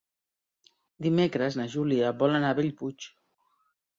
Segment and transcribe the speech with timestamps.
[1.07, 3.09] Dimecres na Júlia vol anar a Bellpuig.